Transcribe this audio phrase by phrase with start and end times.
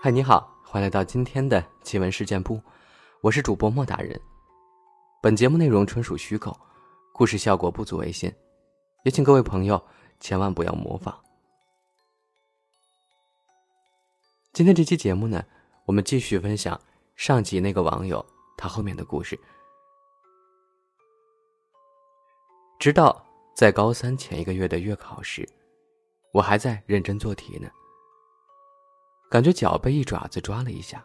[0.00, 2.62] 嗨，你好，欢迎来到今天的奇闻事件部，
[3.20, 4.18] 我是主播莫大人。
[5.20, 6.56] 本节目内容纯属虚构，
[7.12, 8.32] 故事效果不足为信，
[9.02, 9.84] 也请各位朋友
[10.20, 11.20] 千万不要模仿。
[14.52, 15.44] 今天这期节目呢，
[15.84, 16.80] 我们继续分享
[17.16, 18.24] 上集那个网友
[18.56, 19.36] 他后面的故事。
[22.78, 23.20] 直到
[23.52, 25.44] 在高三前一个月的月考时，
[26.32, 27.68] 我还在认真做题呢。
[29.30, 31.04] 感觉脚被一爪子抓了一下，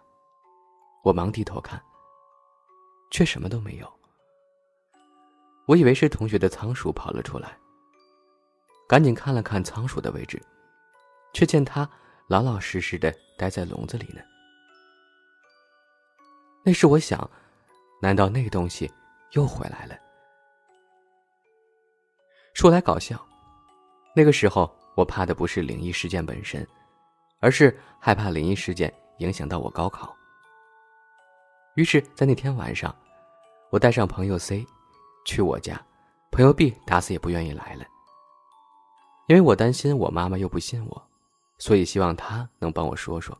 [1.03, 1.81] 我忙低头看，
[3.11, 3.93] 却什么都没有。
[5.67, 7.57] 我以为是同学的仓鼠跑了出来，
[8.87, 10.41] 赶紧看了看仓鼠的位置，
[11.33, 11.89] 却见它
[12.27, 14.21] 老老实实的待在笼子里呢。
[16.63, 17.29] 那时我想，
[18.01, 18.89] 难道那东西
[19.31, 19.97] 又回来了？
[22.53, 23.19] 说来搞笑，
[24.15, 26.65] 那个时候我怕的不是灵异事件本身。
[27.39, 30.13] 而是害怕灵异事件影响到我高考。
[31.75, 32.93] 于是，在那天晚上，
[33.71, 34.67] 我带上朋友 C
[35.25, 35.81] 去我家，
[36.29, 37.85] 朋友 B 打死也不愿意来了，
[39.29, 41.01] 因为我担心我妈妈又不信我，
[41.59, 43.37] 所以希望他能帮我说说。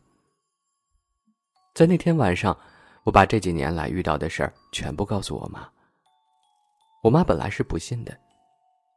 [1.74, 2.58] 在那天晚上，
[3.02, 5.68] 我把这几年来遇到的事儿全部告诉我妈。
[7.02, 8.18] 我妈本来是不信的，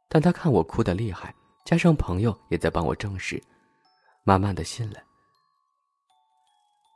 [0.08, 1.34] 但她看我哭得厉害，
[1.66, 3.38] 加上朋友也在帮我证实。
[4.24, 4.98] 慢慢的信了。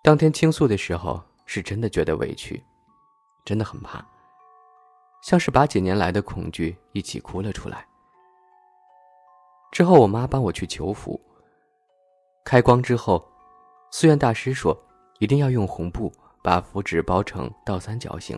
[0.05, 2.61] 当天倾诉的时候，是真的觉得委屈，
[3.45, 4.05] 真的很怕，
[5.23, 7.87] 像是把几年来的恐惧一起哭了出来。
[9.71, 11.21] 之后，我妈帮我去求符。
[12.45, 13.25] 开光之后，
[13.93, 14.77] 寺院大师说，
[15.21, 18.37] 一定要用红布把符纸包成倒三角形，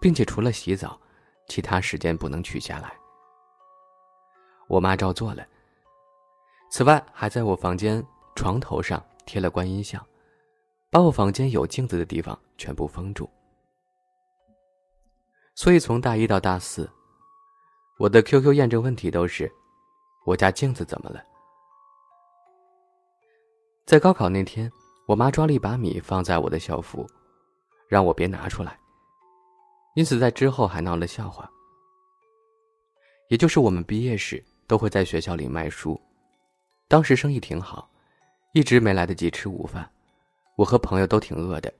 [0.00, 0.98] 并且除了洗澡，
[1.46, 2.90] 其他时间不能取下来。
[4.66, 5.46] 我妈照做了。
[6.70, 8.02] 此外，还在我房间
[8.34, 10.04] 床头上贴了观音像，
[10.90, 13.28] 把我房间有镜子的地方全部封住。
[15.54, 16.88] 所以从大一到大四，
[17.98, 19.50] 我的 QQ 验证问题都是：
[20.24, 21.22] 我家镜子怎么了？
[23.84, 24.70] 在高考那天，
[25.06, 27.06] 我妈抓了一把米放在我的校服，
[27.88, 28.78] 让我别拿出来，
[29.94, 31.50] 因此在之后还闹了笑话。
[33.28, 36.00] 也就是我们毕业时都会在学校里卖书。
[36.86, 37.90] 当时生意挺好，
[38.52, 39.90] 一直没来得及吃午饭，
[40.58, 41.72] 我和朋友都挺饿的。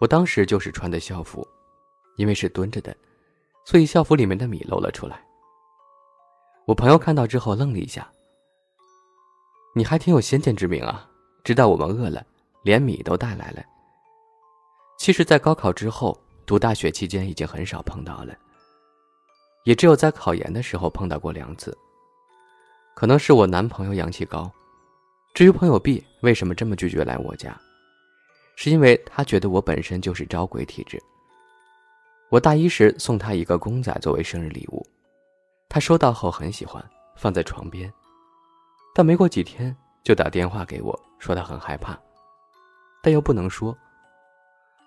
[0.00, 1.44] 我当时就是穿的校服，
[2.16, 2.96] 因为是蹲着的，
[3.64, 5.20] 所以校服里面的米露了出来。
[6.64, 8.08] 我朋友看到之后愣了一下
[9.74, 11.10] ：“你还挺有先见之明啊，
[11.42, 12.24] 知道我们饿了，
[12.62, 13.64] 连米都带来了。”
[14.96, 16.16] 其实，在高考之后
[16.46, 18.32] 读大学期间已经很少碰到了，
[19.64, 21.76] 也只有在考研的时候碰到过两次。
[22.94, 24.48] 可能是我男朋友阳气高，
[25.34, 27.56] 至于朋友 B 为什么这么拒绝来我家，
[28.56, 31.00] 是因为他觉得我本身就是招鬼体质。
[32.30, 34.84] 我大一时送他一个公仔作为生日礼物，
[35.68, 37.88] 他收到后很喜欢，放在床边，
[38.92, 41.96] 但没过几天就打电话给我说他很害怕，
[43.04, 43.72] 但又不能说。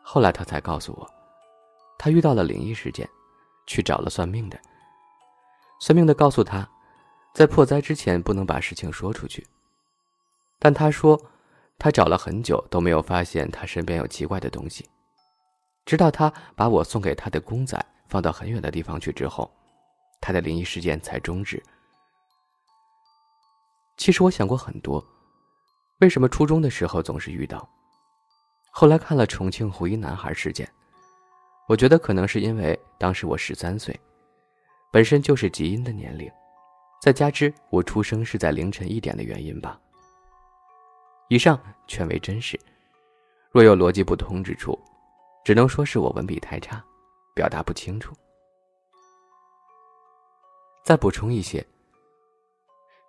[0.03, 1.09] 后来他才告诉我，
[1.97, 3.07] 他遇到了灵异事件，
[3.65, 4.59] 去找了算命的，
[5.79, 6.69] 算命的告诉他。
[7.33, 9.47] 在破灾之前，不能把事情说出去。
[10.59, 11.19] 但他说，
[11.77, 14.87] 他找了很久都没有发现他身边有奇怪的东西，
[15.85, 19.49] 直到他把我送给他的公仔放到很远的地方去之后，
[20.19, 21.63] 他的灵异事件才终止。
[23.95, 25.03] 其实我想过很多，
[26.01, 27.67] 为什么初中的时候总是遇到？
[28.71, 30.69] 后来看了重庆湖一男孩事件，
[31.67, 33.97] 我觉得可能是因为当时我十三岁，
[34.91, 36.29] 本身就是极阴的年龄。
[37.01, 39.79] 再加之我出生是在凌晨一点的原因吧。
[41.29, 42.59] 以上全为真实，
[43.51, 44.77] 若有逻辑不通之处，
[45.45, 46.83] 只能说是我文笔太差，
[47.35, 48.15] 表达不清楚。
[50.83, 51.63] 再补充一些，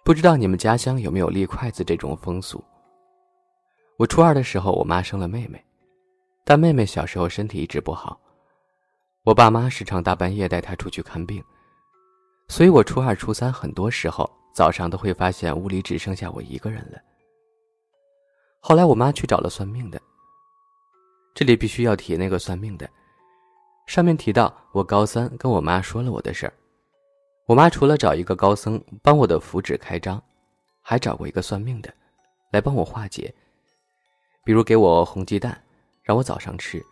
[0.05, 2.63] 不知道你们家乡有没有立筷子这种风俗？
[3.97, 5.65] 我初二的时候，我妈生了妹妹，
[6.45, 8.21] 但妹妹小时候身体一直不好，
[9.23, 11.43] 我爸妈时常大半夜带她出去看病。
[12.49, 17.01] 所以，我初二、初三很多时候早上都会发现屋里只剩下我一个人了。
[18.61, 20.01] 后来，我妈去找了算命的。
[21.35, 22.89] 这里必须要提那个算命的。
[23.87, 26.53] 上面提到，我高三跟我妈说了我的事儿，
[27.47, 30.23] 我妈除了找一个高僧帮我的符纸开张，
[30.83, 31.93] 还找过一个算命的，
[32.53, 33.35] 来帮我化解，
[34.45, 35.61] 比如给我红鸡蛋，
[36.03, 36.85] 让我早上吃，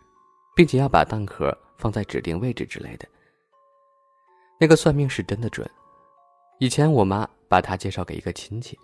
[0.55, 3.07] 并且要把蛋壳放在指定位置之类的。
[4.59, 5.69] 那个算命是真的准。
[6.59, 8.77] 以前我妈把他介绍给一个亲戚，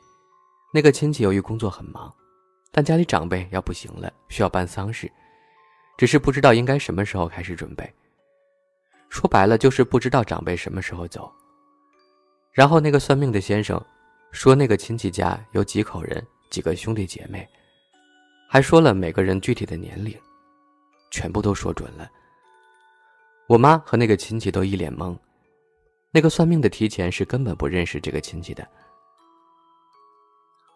[0.73, 2.13] 那个亲戚由于工作很忙，
[2.75, 5.09] 但家里长辈要不行了，需要办丧事，
[5.97, 7.89] 只是不知道应该什么时候开始准备。
[9.07, 11.31] 说白了就是不知道长辈什么时候走。
[12.51, 13.81] 然后那个算命的先生
[14.33, 17.47] 说，那个亲戚家有几口人，几个兄弟姐妹，
[18.49, 20.13] 还说了每个人具体的年龄，
[21.11, 22.11] 全部都说准了。
[23.47, 25.17] 我妈和那个亲戚都一脸懵，
[26.11, 28.67] 那个算命的提前是根本不认识这个亲戚的。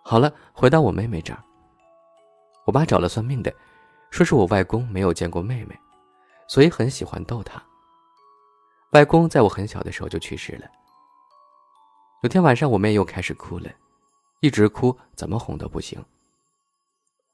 [0.02, 1.44] 好了，回到我妹妹这儿。
[2.70, 3.52] 我妈找了算命的，
[4.12, 5.76] 说是我外公没有见过妹妹，
[6.48, 7.60] 所以很喜欢逗她。
[8.92, 10.70] 外公在我很小的时候就去世了。
[12.22, 13.72] 有天晚上，我妹又开始哭了，
[14.42, 16.00] 一直哭，怎么哄都不行。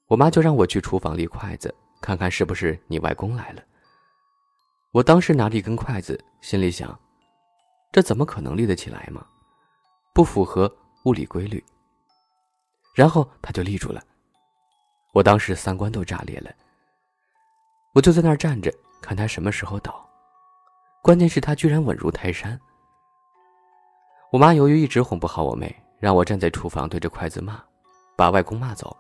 [0.08, 3.62] 我妈就让我去厨房立筷子，看看是不是你外公来了。
[4.94, 6.98] 我当时拿着一根筷子，心里想，
[7.92, 9.28] 这怎么可能立得起来嘛？
[10.14, 10.74] 不符合
[11.04, 11.62] 物理规律。
[12.94, 14.02] 然后他就立住了。
[15.16, 16.52] 我当时三观都炸裂了，
[17.94, 18.70] 我就在那儿站着
[19.02, 20.06] 看他什么时候倒，
[21.02, 22.60] 关键是他居然稳如泰山。
[24.30, 27.64] 我妈由于一直哄不好我妹，让我站在厨房对着筷子骂，
[28.18, 28.94] 把外公骂走，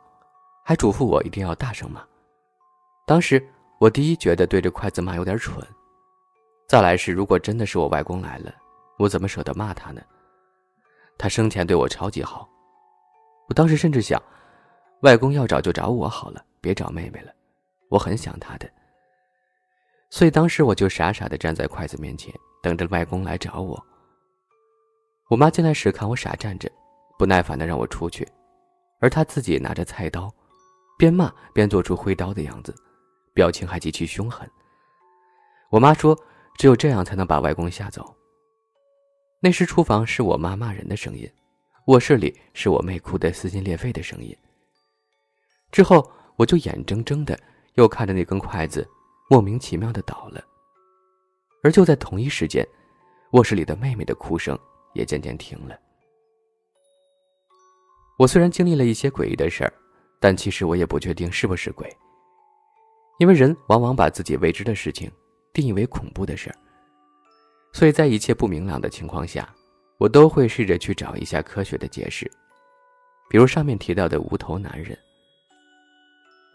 [0.63, 2.01] 还嘱咐我一定要大声骂。
[3.05, 3.45] 当时
[3.77, 5.61] 我第一觉得对着筷子骂有点蠢，
[6.65, 8.55] 再来是如果真的是我外公来了，
[8.97, 10.01] 我怎么舍得骂他呢？
[11.17, 12.47] 他生前对我超级好，
[13.49, 14.17] 我当时甚至想。
[15.05, 17.31] 外公要找就找我好了，别找妹妹了，
[17.89, 18.67] 我很想她的。
[20.09, 23.79] 所以当时我就傻傻的站在筷子面前，等着外公来找我。
[25.29, 26.67] 我妈进来时看我傻站着，
[27.19, 28.27] 不耐烦的让我出去，
[28.99, 30.33] 而她自己拿着菜刀，
[30.97, 32.73] 边骂边做出挥刀的样子，
[33.31, 34.49] 表情还极其凶狠。
[35.69, 36.19] 我妈说，
[36.57, 38.11] 只有这样才能把外公吓走。
[39.39, 41.31] 那时厨房是我妈骂人的声音，
[41.85, 44.35] 卧室里是我妹哭得撕心裂肺的声音。
[45.75, 47.37] 之后，我就眼睁睁的
[47.73, 48.87] 又看着那根筷子
[49.29, 50.41] 莫名其妙的倒了。
[51.61, 52.65] 而就在同一时间，
[53.33, 54.57] 卧室里的妹妹的哭声
[54.93, 55.77] 也渐渐停了。
[58.17, 59.73] 我虽然经历了一些诡异的事儿，
[60.21, 61.93] 但其实我也不确定是不是鬼。
[63.19, 65.11] 因为人往往把自己未知的事情
[65.51, 66.55] 定义为恐怖的事儿，
[67.73, 69.53] 所以在一切不明朗的情况下，
[69.97, 72.31] 我都会试着去找一下科学的解释，
[73.29, 74.97] 比如上面提到的无头男人。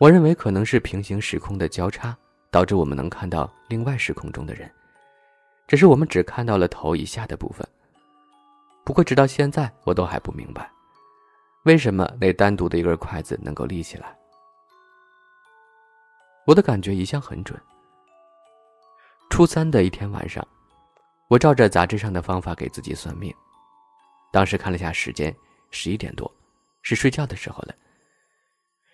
[0.01, 2.17] 我认为可能是平行时空的交叉
[2.51, 4.73] 导致我们能看到另外时空中的人，
[5.69, 7.69] 只是我们只看到了头以下的部分。
[8.83, 10.71] 不过直到现在我都还不明白，
[11.65, 14.17] 为什么那单独的一根筷子能够立起来。
[16.47, 17.61] 我的感觉一向很准。
[19.29, 20.43] 初三的一天晚上，
[21.29, 23.31] 我照着杂志上的方法给自己算命，
[24.33, 25.37] 当时看了下时间，
[25.71, 26.35] 十一点多，
[26.81, 27.75] 是睡觉的时候了。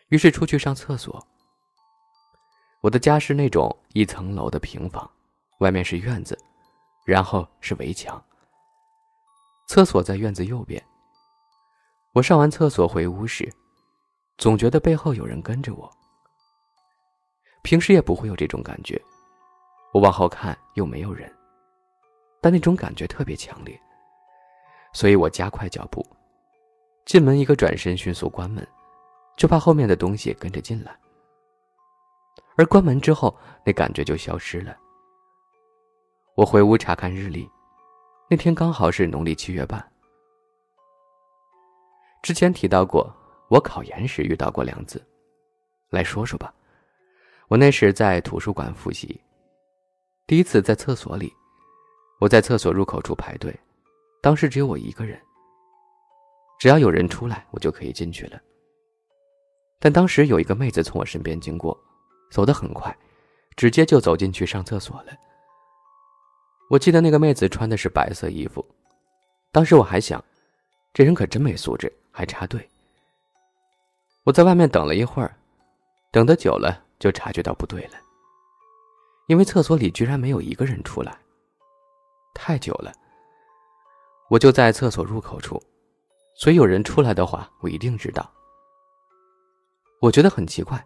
[0.08, 1.24] 于是出去上厕所。
[2.80, 5.10] 我的家是那种一层楼的平房，
[5.58, 6.38] 外面是院子，
[7.04, 8.22] 然后是围墙。
[9.68, 10.82] 厕所在院子右边。
[12.12, 13.52] 我上完厕所回屋时，
[14.38, 15.90] 总觉得背后有人跟着我。
[17.62, 19.00] 平时也不会有这种感觉，
[19.92, 21.30] 我往后看又没有人，
[22.40, 23.76] 但那种感觉特别强烈，
[24.92, 26.06] 所以我加快脚步，
[27.04, 28.66] 进门一个转身，迅速关门。
[29.36, 30.98] 就怕后面的东西跟着进来，
[32.56, 34.76] 而关门之后，那感觉就消失了。
[36.34, 37.48] 我回屋查看日历，
[38.30, 39.86] 那天刚好是农历七月半。
[42.22, 43.14] 之前提到过，
[43.48, 45.04] 我考研时遇到过两字，
[45.90, 46.52] 来说说吧。
[47.48, 49.20] 我那时在图书馆复习，
[50.26, 51.32] 第一次在厕所里，
[52.20, 53.54] 我在厕所入口处排队，
[54.20, 55.20] 当时只有我一个人，
[56.58, 58.40] 只要有人出来，我就可以进去了。
[59.78, 61.78] 但当时有一个妹子从我身边经过，
[62.30, 62.96] 走得很快，
[63.56, 65.12] 直接就走进去上厕所了。
[66.68, 68.64] 我记得那个妹子穿的是白色衣服，
[69.52, 70.22] 当时我还想，
[70.92, 72.68] 这人可真没素质，还插队。
[74.24, 75.36] 我在外面等了一会儿，
[76.10, 77.98] 等得久了就察觉到不对了，
[79.28, 81.16] 因为厕所里居然没有一个人出来。
[82.34, 82.92] 太久了，
[84.28, 85.62] 我就在厕所入口处，
[86.34, 88.28] 所以有人出来的话，我一定知道。
[90.00, 90.84] 我觉得很奇怪，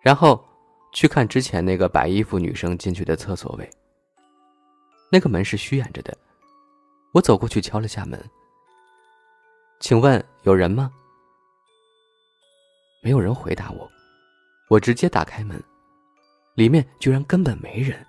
[0.00, 0.44] 然后
[0.92, 3.68] 去看之前那个白衣服女生进去的厕所位。
[5.10, 6.16] 那个门是虚掩着的，
[7.12, 8.22] 我走过去敲了下门。
[9.80, 10.92] 请问有人吗？
[13.00, 13.90] 没有人回答我，
[14.68, 15.62] 我直接打开门，
[16.54, 18.04] 里面居然根本没人。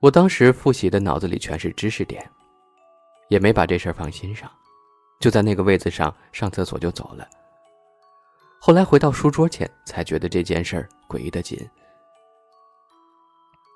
[0.00, 2.30] 我当时复习的脑子里全是知识点，
[3.28, 4.50] 也没把这事儿放心上，
[5.20, 7.28] 就在那个位子上上厕所就走了。
[8.66, 11.56] 后来回到书桌前，才觉得这件事儿诡异的紧。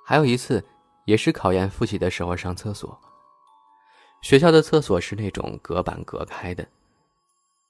[0.05, 0.61] 还有一次，
[1.05, 3.01] 也是考研复习的时候上厕所。
[4.21, 6.67] 学校的厕所是那种隔板隔开的，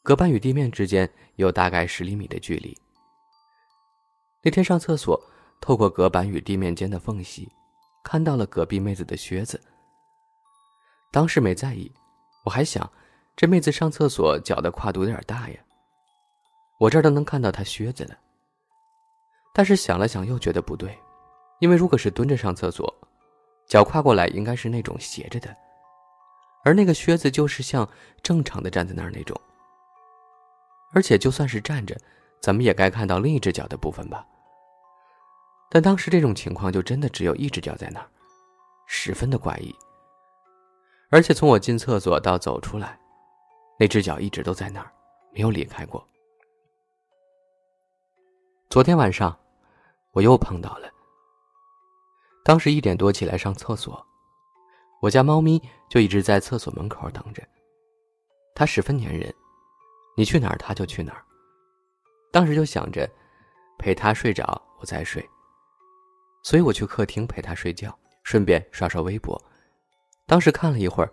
[0.02, 2.74] 隔板与地面之间有大概十厘米的距离。
[4.40, 5.22] 那天上厕所，
[5.60, 7.52] 透过隔板与地面间的缝隙，
[8.02, 9.60] 看到了隔壁妹子的靴子。
[11.12, 11.92] 当时没在意，
[12.46, 12.90] 我还想，
[13.36, 15.60] 这妹子上厕所脚的跨度有点大呀。
[16.80, 18.16] 我这儿都能看到他靴子了。
[19.52, 20.99] 但是想了想，又觉得不对，
[21.58, 22.92] 因为如果是蹲着上厕所，
[23.66, 25.54] 脚跨过来应该是那种斜着的，
[26.64, 27.87] 而那个靴子就是像
[28.22, 29.38] 正常的站在那儿那种。
[30.94, 31.94] 而且就算是站着，
[32.40, 34.26] 咱们也该看到另一只脚的部分吧。
[35.68, 38.08] 但当时这种情况就真的只有一只脚在那儿，
[38.87, 39.75] 十分的怪异。
[41.10, 42.99] 而且从我进厕所到走出来，
[43.78, 44.90] 那只脚一直都在那儿，
[45.34, 46.02] 没有离开过。
[48.70, 49.36] 昨天晚上，
[50.12, 50.88] 我又碰到了。
[52.44, 54.06] 当时一点多起来上厕所，
[55.02, 57.42] 我家猫咪就一直在厕所门口等着。
[58.54, 59.34] 它十分粘人，
[60.16, 61.24] 你去哪儿它就去哪儿。
[62.30, 63.10] 当时就想着
[63.76, 65.28] 陪它睡着，我再睡。
[66.44, 69.36] 所以我去客厅陪它睡觉，顺便刷刷微博。
[70.28, 71.12] 当时看了一会儿，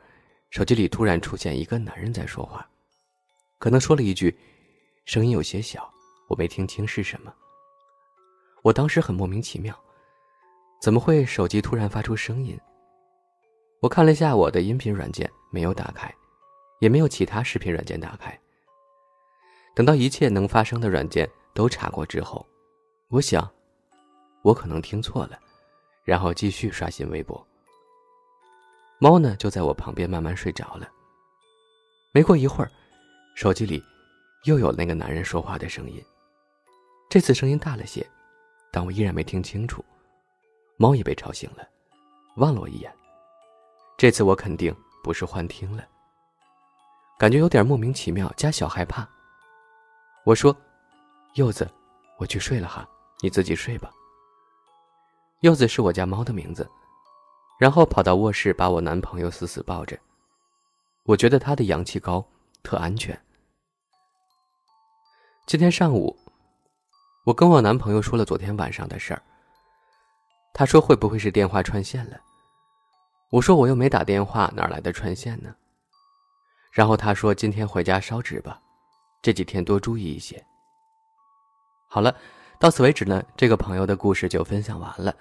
[0.52, 2.70] 手机里突然出现一个男人在说话，
[3.58, 4.38] 可能说了一句，
[5.06, 5.92] 声音有些小，
[6.30, 7.34] 我没听清是什么。
[8.68, 9.74] 我当时很莫名其妙，
[10.82, 12.60] 怎么会手机突然发出声音？
[13.80, 16.14] 我看了一下我的音频软件，没有打开，
[16.82, 18.38] 也没有其他视频软件打开。
[19.74, 22.46] 等到一切能发生的软件都查过之后，
[23.08, 23.50] 我想，
[24.42, 25.40] 我可能听错了，
[26.04, 27.42] 然后继续刷新微博。
[29.00, 30.92] 猫呢，就在我旁边慢慢睡着了。
[32.12, 32.72] 没过一会儿，
[33.34, 33.82] 手机里
[34.44, 36.04] 又有那个男人说话的声音，
[37.10, 38.06] 这次声音大了些，
[38.78, 39.84] 但我依然没听清楚。
[40.76, 41.68] 猫也被吵醒了，
[42.36, 42.94] 望了我一眼。
[43.98, 44.72] 这次我肯定
[45.04, 45.84] 不是幻听了，
[47.18, 49.10] 感觉有点莫名其妙加小害怕。
[50.26, 50.56] 我说
[51.34, 51.68] ：“柚子，
[52.20, 52.88] 我去睡了哈，
[53.20, 53.92] 你自己睡吧。”
[55.42, 56.70] 柚子是我家猫的名字。
[57.58, 59.98] 然后跑到卧室，把我男朋友死死抱着。
[61.02, 62.24] 我觉得他的阳气高，
[62.62, 63.20] 特安全。
[65.48, 66.16] 今天上午，
[67.28, 69.22] 我跟我男朋友说了昨天晚上的事儿。
[70.54, 72.18] 他说会不会是电话串线了？
[73.32, 75.54] 我说我又没打电话，哪来的串线呢？
[76.72, 78.62] 然后他说今天回家烧纸吧，
[79.22, 80.42] 这几天多注意一些。
[81.90, 82.16] 好了，
[82.62, 85.14] 到此为止呢，这个朋友的故事就分享完了。